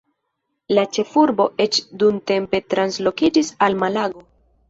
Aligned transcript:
La 0.77 0.85
ĉefurbo 0.97 1.45
eĉ 1.65 1.77
dumtempe 2.03 2.61
translokiĝis 2.75 3.53
al 3.67 3.77
Malago. 3.85 4.27